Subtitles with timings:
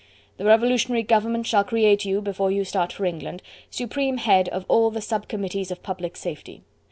[0.37, 4.89] The Revolutionary Government shall create you, before you start for England, Supreme Head of all
[4.89, 6.63] the Sub Committees of Public Safety.